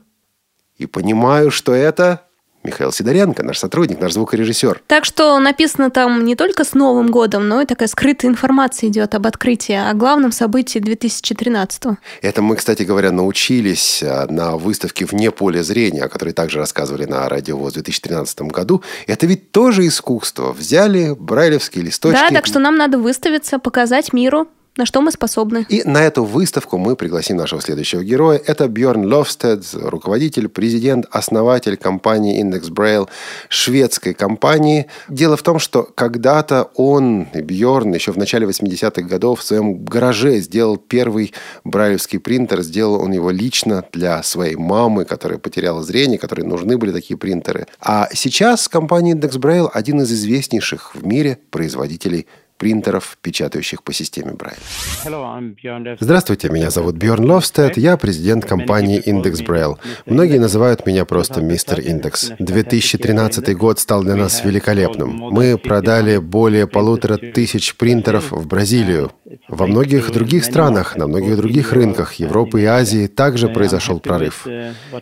[0.77, 2.21] и понимаю, что это
[2.65, 4.81] Михаил Сидоренко, наш сотрудник, наш звукорежиссер.
[4.87, 9.15] Так что написано там не только с Новым годом, но и такая скрытая информация идет
[9.15, 11.97] об открытии, о главном событии 2013 -го.
[12.21, 17.05] Это мы, кстати говоря, научились а, на выставке «Вне поля зрения», о которой также рассказывали
[17.05, 18.83] на радио в 2013 году.
[19.07, 20.51] Это ведь тоже искусство.
[20.51, 22.19] Взяли брайлевские листочки.
[22.19, 24.47] Да, так что нам надо выставиться, показать миру,
[24.77, 25.65] на что мы способны.
[25.69, 28.41] И на эту выставку мы пригласим нашего следующего героя.
[28.45, 33.07] Это Бьорн Ловстед, руководитель, президент, основатель компании Index Braille,
[33.49, 34.87] шведской компании.
[35.07, 40.39] Дело в том, что когда-то он, Бьорн, еще в начале 80-х годов в своем гараже
[40.39, 41.33] сделал первый
[41.63, 42.61] брайлевский принтер.
[42.61, 47.67] Сделал он его лично для своей мамы, которая потеряла зрение, которой нужны были такие принтеры.
[47.79, 54.33] А сейчас компания Index Braille один из известнейших в мире производителей принтеров, печатающих по системе
[54.33, 55.97] Braille.
[55.99, 59.77] Здравствуйте, меня зовут Бjörn Ловстед, я президент компании Index Braille.
[60.05, 62.31] Многие называют меня просто мистер Индекс.
[62.39, 65.09] 2013 год стал для нас великолепным.
[65.31, 69.11] Мы продали более полутора тысяч принтеров в Бразилию.
[69.47, 74.47] Во многих других странах, на многих других рынках Европы и Азии также произошел прорыв.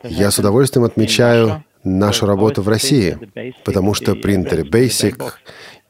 [0.03, 3.17] Я с удовольствием отмечаю нашу работу в России,
[3.65, 5.21] потому что принтеры Basic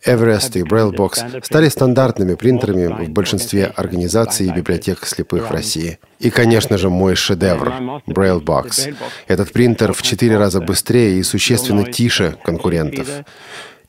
[0.06, 6.00] Everest и BrailleBox стали стандартными принтерами в большинстве организаций и библиотек слепых в России.
[6.20, 7.74] И, конечно же, мой шедевр—
[8.08, 8.96] BrailleBox.
[9.28, 13.08] Этот принтер в четыре раза быстрее и существенно тише конкурентов.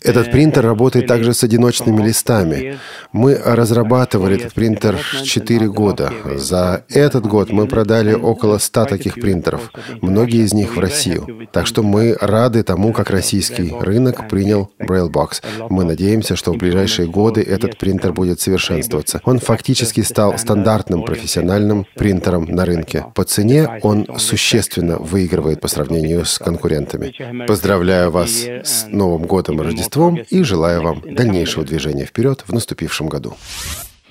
[0.05, 2.79] Этот принтер работает также с одиночными листами.
[3.13, 6.13] Мы разрабатывали этот принтер 4 года.
[6.37, 11.49] За этот год мы продали около 100 таких принтеров, многие из них в Россию.
[11.53, 15.43] Так что мы рады тому, как российский рынок принял BrailleBox.
[15.71, 19.23] Мы надеемся, что в ближайшие годы этот принтер будет совершенствоваться.
[19.25, 23.07] Он фактически стал стандартным профессиональным принтером на рынке.
[23.15, 27.15] По цене он существенно выигрывает по сравнению с конкурентами.
[27.47, 32.53] Поздравляю вас с Новым годом и Рождеством Рождеством и желаю вам дальнейшего движения вперед в
[32.53, 33.37] наступившем году.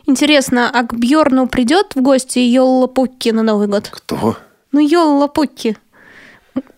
[0.06, 3.90] Интересно, а к Бьорну придет в гости Йолла Пукки на Новый год?
[3.90, 4.38] Кто?
[4.72, 5.78] Ну, Йолла Пукки.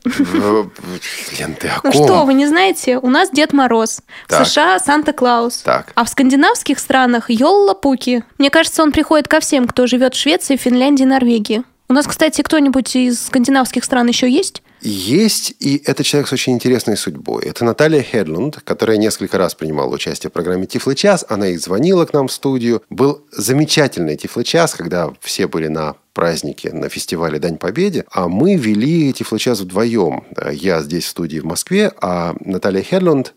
[0.06, 2.98] Лен, ты о Ну что, вы не знаете?
[2.98, 4.02] У нас Дед Мороз.
[4.28, 4.44] Так.
[4.44, 5.58] В США Санта-Клаус.
[5.63, 5.91] Так.
[5.96, 8.24] А в скандинавских странах Йолла Пуки.
[8.38, 11.63] Мне кажется, он приходит ко всем, кто живет в Швеции, Финляндии, Норвегии.
[11.88, 14.63] У нас, кстати, кто-нибудь из скандинавских стран еще есть?
[14.82, 17.43] Есть, и это человек с очень интересной судьбой.
[17.43, 21.26] Это Наталья Хедлунд, которая несколько раз принимала участие в программе «Тифлы час».
[21.30, 22.82] Она и звонила к нам в студию.
[22.89, 28.56] Был замечательный «Тифлы час», когда все были на празднике, на фестивале «Дань Победе», а мы
[28.56, 30.24] вели «Тифлы час» вдвоем.
[30.52, 33.34] Я здесь в студии в Москве, а Наталья Хедлунд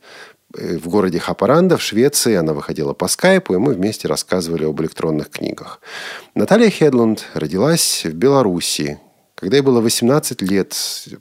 [0.55, 2.35] в городе Хапаранда в Швеции.
[2.35, 5.81] Она выходила по скайпу, и мы вместе рассказывали об электронных книгах.
[6.35, 8.99] Наталья Хедлунд родилась в Беларуси.
[9.35, 10.75] Когда ей было 18 лет,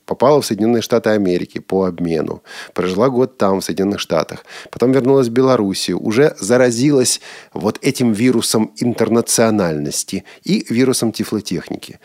[0.05, 2.41] попала в Соединенные Штаты Америки по обмену.
[2.73, 4.43] Прожила год там, в Соединенных Штатах.
[4.71, 5.99] Потом вернулась в Белоруссию.
[5.99, 7.21] Уже заразилась
[7.53, 11.99] вот этим вирусом интернациональности и вирусом тифлотехники.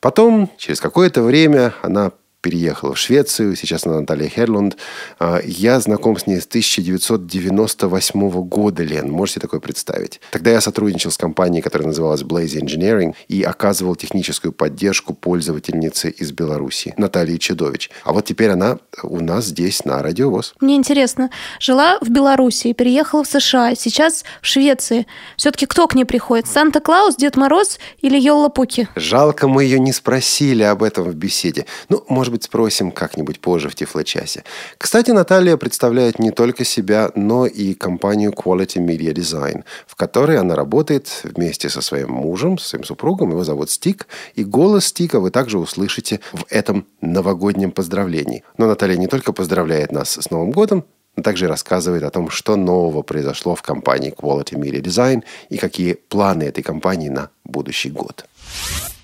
[0.00, 4.76] Потом, через какое-то время, она переехала в Швецию, сейчас она Наталья Херлунд.
[5.18, 9.10] А, я знаком с ней с 1998 года, Лен.
[9.10, 10.20] Можете такое представить?
[10.30, 16.32] Тогда я сотрудничал с компанией, которая называлась Blaze Engineering, и оказывал техническую поддержку пользовательнице из
[16.32, 17.90] Беларуси, Натальи Чедович.
[18.04, 20.54] А вот теперь она у нас здесь, на Радиовоз.
[20.60, 25.06] Мне интересно, жила в Беларуси, переехала в США, сейчас в Швеции.
[25.36, 26.46] Все-таки кто к ней приходит?
[26.46, 28.88] Санта-Клаус, Дед Мороз или Йолла Пуки?
[28.96, 31.66] Жалко, мы ее не спросили об этом в беседе.
[31.88, 34.44] Ну, может может быть, спросим как-нибудь позже в Тифлочасе.
[34.76, 40.54] Кстати, Наталья представляет не только себя, но и компанию Quality Media Design, в которой она
[40.54, 43.30] работает вместе со своим мужем, со своим супругом.
[43.30, 44.08] Его зовут Стик.
[44.34, 48.44] И голос Стика вы также услышите в этом новогоднем поздравлении.
[48.58, 50.84] Но Наталья не только поздравляет нас с Новым годом,
[51.16, 55.94] но также рассказывает о том, что нового произошло в компании Quality Media Design и какие
[55.94, 58.26] планы этой компании на будущий год.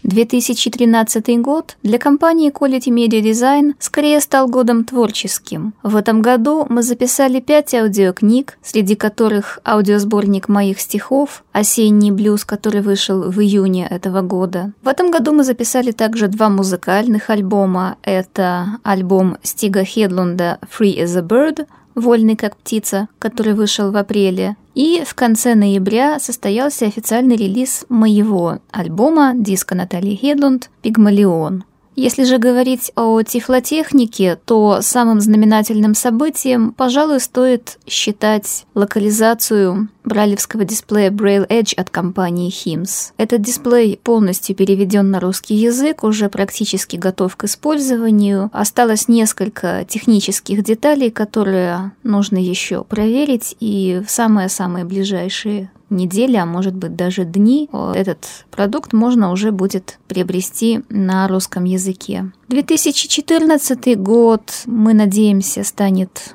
[0.05, 5.73] 2013 год для компании Quality Media Design скорее стал годом творческим.
[5.83, 12.83] В этом году мы записали пять аудиокниг, среди которых аудиосборник моих стихов «Осенний блюз», который
[12.83, 14.73] вышел в июне этого года.
[14.83, 17.97] В этом году мы записали также два музыкальных альбома.
[18.03, 24.57] Это альбом Стига Хедлунда «Free as a Bird», «Вольный как птица», который вышел в апреле,
[24.75, 31.65] и в конце ноября состоялся официальный релиз моего альбома диска Натальи Хедлунд «Пигмалион».
[31.97, 41.11] Если же говорить о тифлотехнике, то самым знаменательным событием, пожалуй, стоит считать локализацию брайлевского дисплея
[41.11, 43.13] Braille Edge от компании HIMS.
[43.17, 48.51] Этот дисплей полностью переведен на русский язык, уже практически готов к использованию.
[48.53, 56.75] Осталось несколько технических деталей, которые нужно еще проверить, и в самые-самые ближайшие недели, а может
[56.75, 62.33] быть даже дни, этот продукт можно уже будет приобрести на русском языке.
[62.49, 66.35] 2014 год, мы надеемся, станет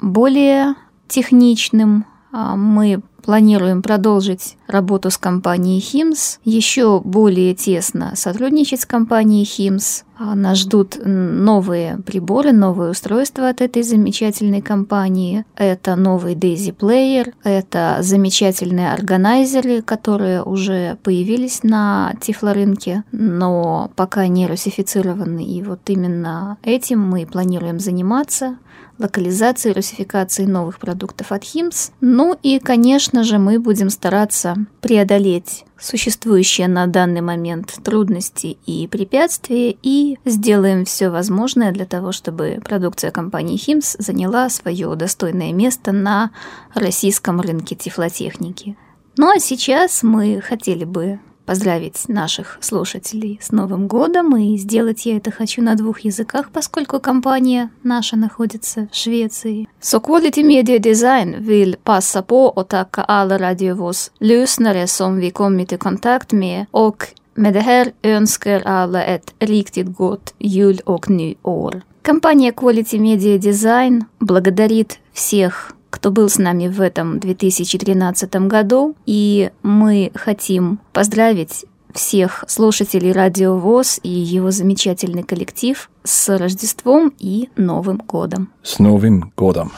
[0.00, 0.74] более
[1.08, 2.04] техничным.
[2.38, 10.04] А мы планируем продолжить работу с компанией HIMS, еще более тесно сотрудничать с компанией HIMS.
[10.18, 15.46] А, нас ждут новые приборы, новые устройства от этой замечательной компании.
[15.56, 24.46] Это новый Daisy Player, это замечательные органайзеры, которые уже появились на тифлорынке, но пока не
[24.46, 25.42] русифицированы.
[25.42, 28.58] И вот именно этим мы планируем заниматься
[28.98, 31.92] локализации, русификации новых продуктов от HIMS.
[32.00, 39.76] Ну и, конечно же, мы будем стараться преодолеть существующие на данный момент трудности и препятствия
[39.82, 46.30] и сделаем все возможное для того, чтобы продукция компании HIMS заняла свое достойное место на
[46.74, 48.76] российском рынке тифлотехники.
[49.18, 55.16] Ну а сейчас мы хотели бы поздравить наших слушателей с Новым годом, и сделать я
[55.16, 59.68] это хочу на двух языках, поскольку компания наша находится в Швеции.
[59.80, 65.72] Så Quality Media Design vill passa på att tacka alla radiovås lyssnare som vi kommit
[65.72, 71.82] i kontakt med och med det här önskar alla ett riktigt gott jul och nyår.
[72.02, 78.96] Компания Quality Media Design благодарит всех кто был с нами в этом 2013 году.
[79.06, 87.48] И мы хотим поздравить всех слушателей Радио ВОЗ и его замечательный коллектив с Рождеством и
[87.56, 88.50] Новым годом.
[88.62, 89.72] С Новым годом!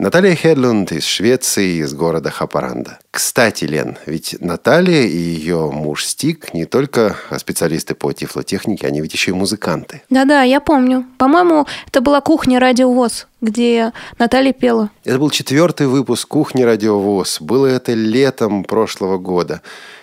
[0.00, 3.00] Наталья Хедлунд из Швеции, из города Хапаранда.
[3.10, 9.12] Кстати, Лен, ведь Наталья и ее муж Стик не только специалисты по тифлотехнике, они ведь
[9.12, 10.00] еще и музыканты.
[10.08, 11.04] Да-да, я помню.
[11.18, 14.88] По-моему, это была кухня Радио ВОЗ, где Наталья пела.
[15.04, 17.42] Это был четвертый выпуск кухни Радио ВОЗ.
[17.42, 19.60] Было это летом прошлого года.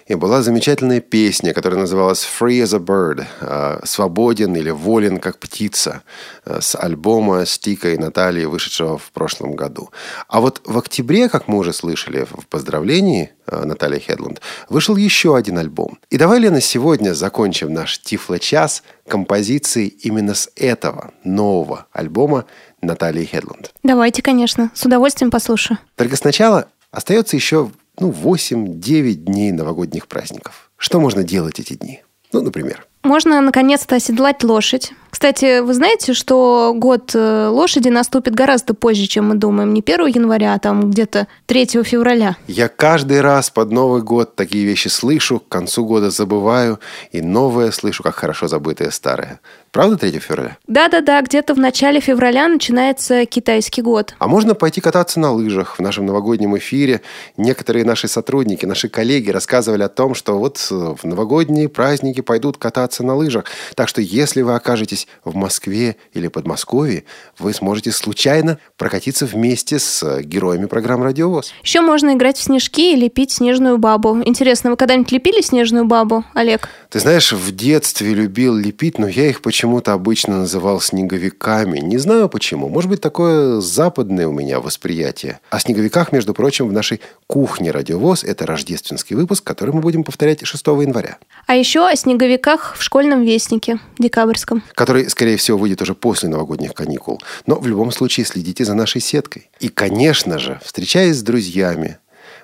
[0.07, 5.37] И была замечательная песня, которая называлась «Free as a Bird» а, «Свободен» или «Волен, как
[5.37, 6.01] птица»
[6.45, 9.89] а, с альбома Стика и Натальи, вышедшего в прошлом году.
[10.29, 14.39] А вот в октябре, как мы уже слышали в поздравлении, э, Натальи Хедланд
[14.69, 15.99] вышел еще один альбом.
[16.09, 22.45] И давай, Лена, сегодня закончим наш Тифло-час композицией именно с этого нового альбома
[22.81, 23.73] Натальи Хедланд.
[23.83, 24.71] Давайте, конечно.
[24.73, 25.79] С удовольствием послушаю.
[25.95, 30.71] Только сначала остается еще ну, 8-9 дней новогодних праздников.
[30.77, 32.01] Что можно делать эти дни?
[32.33, 32.85] Ну, например.
[33.03, 34.91] Можно наконец-то оседлать лошадь.
[35.09, 39.73] Кстати, вы знаете, что год э, лошади наступит гораздо позже, чем мы думаем.
[39.73, 42.35] Не 1 января, а там где-то 3 февраля.
[42.47, 46.79] Я каждый раз под Новый год такие вещи слышу, к концу года забываю,
[47.11, 49.39] и новое слышу, как хорошо забытое старое.
[49.71, 50.57] Правда 3 февраля?
[50.67, 54.15] Да-да-да, где-то в начале февраля начинается китайский год.
[54.17, 55.77] А можно пойти кататься на лыжах.
[55.77, 57.01] В нашем новогоднем эфире
[57.35, 63.03] некоторые наши сотрудники, наши коллеги рассказывали о том, что вот в новогодние праздники пойдут кататься
[63.03, 63.45] на лыжах.
[63.75, 67.03] Так что если вы окажетесь в Москве или Подмосковье,
[67.37, 71.53] вы сможете случайно прокатиться вместе с героями программы «Радиовоз».
[71.61, 74.21] Еще можно играть в снежки и лепить снежную бабу.
[74.23, 76.69] Интересно, вы когда-нибудь лепили снежную бабу, Олег?
[76.89, 81.79] Ты знаешь, в детстве любил лепить, но я их почему-то обычно называл снеговиками.
[81.79, 82.69] Не знаю почему.
[82.69, 85.39] Может быть, такое западное у меня восприятие.
[85.49, 90.45] О снеговиках, между прочим, в нашей кухне «Радиовоз» это рождественский выпуск, который мы будем повторять
[90.45, 91.17] 6 января.
[91.47, 94.61] А еще о снеговиках в школьном вестнике декабрьском.
[94.75, 97.19] Который, скорее всего, выйдет уже после новогодних каникул.
[97.47, 99.49] Но в любом случае следите за нашей сеткой.
[99.59, 101.97] И, конечно же, встречаясь с друзьями,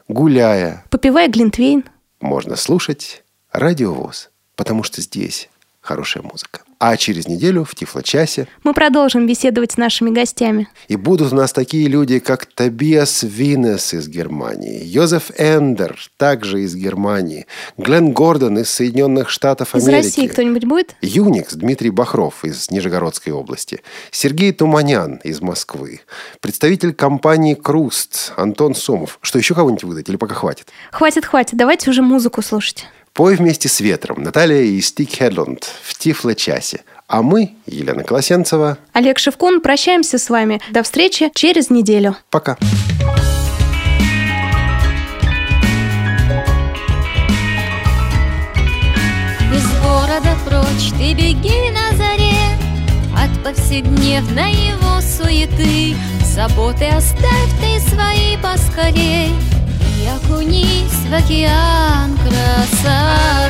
[0.08, 1.84] гуляя, попивая глинтвейн,
[2.22, 5.50] можно слушать радиовоз, потому что здесь
[5.84, 6.62] хорошая музыка.
[6.80, 10.68] А через неделю в Тифло-часе мы продолжим беседовать с нашими гостями.
[10.90, 16.76] И будут у нас такие люди, как Тобиас Винес из Германии, Йозеф Эндер, также из
[16.76, 17.46] Германии,
[17.78, 19.92] Глен Гордон из Соединенных Штатов Америки.
[19.92, 20.96] Из России кто-нибудь будет?
[21.02, 23.82] Юникс Дмитрий Бахров из Нижегородской области,
[24.12, 26.02] Сергей Туманян из Москвы,
[26.42, 29.20] представитель компании Круст Антон Сомов.
[29.22, 30.68] Что, еще кого-нибудь выдать или пока хватит?
[30.92, 31.56] Хватит, хватит.
[31.56, 32.88] Давайте уже музыку слушать.
[33.14, 36.82] «Пой вместе с ветром» Наталья и Стик Хедланд в Тифло-часе.
[37.08, 40.60] А мы, Елена Колосенцева, Олег Шевкун, прощаемся с вами.
[40.72, 42.16] До встречи через неделю.
[42.32, 42.58] Пока.
[49.54, 52.34] Из города прочь ты беги на заре
[53.16, 55.96] От повседневной его суеты
[56.26, 59.30] Заботы оставь ты свои поскорей
[60.34, 63.50] окунись в океан красоты.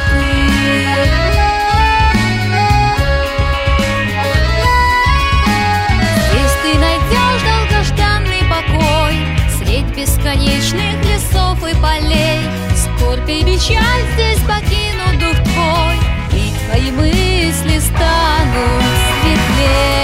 [6.30, 9.16] Здесь ты найдешь долгожданный покой
[9.58, 12.42] Средь бесконечных лесов и полей.
[12.76, 15.96] Скорбь и печаль здесь покинут дух твой
[16.34, 20.04] И твои мысли станут светлей.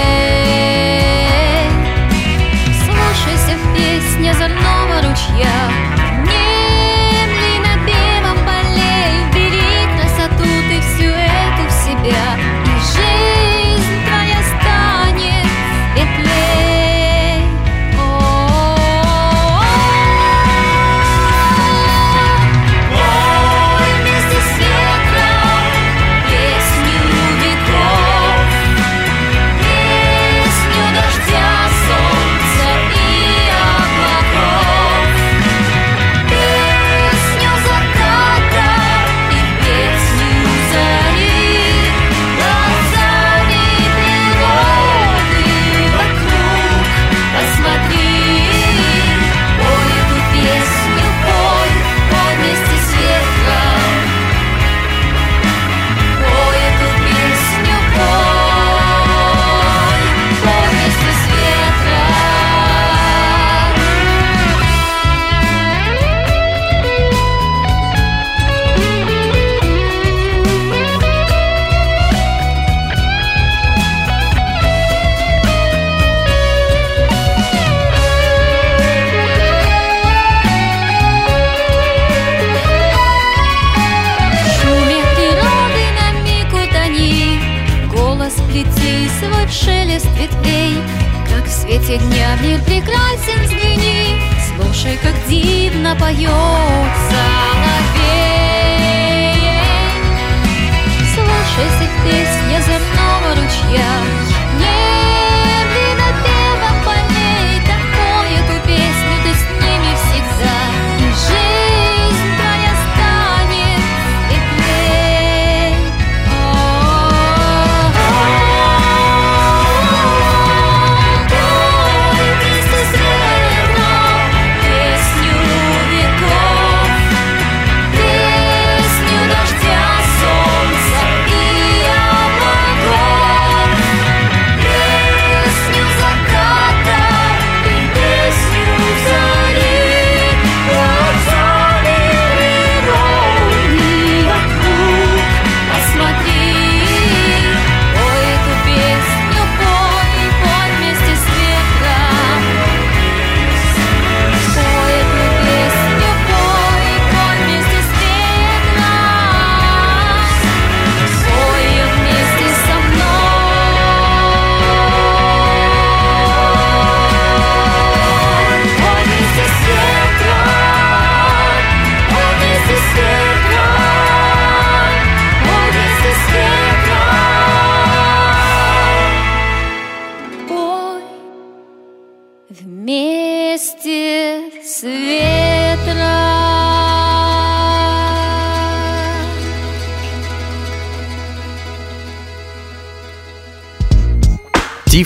[2.84, 5.99] Слушайся в песне озорного ручья